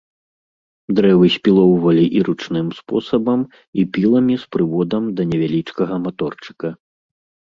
Дрэвы 0.99 1.27
спілоўвалі 1.33 2.05
і 2.19 2.23
ручным 2.29 2.67
спосабам 2.77 3.43
і 3.81 3.85
піламі 3.97 4.35
з 4.45 4.49
прыводам 4.55 5.03
ад 5.13 5.19
невялічкага 5.33 5.95
маторчыка. 6.07 6.73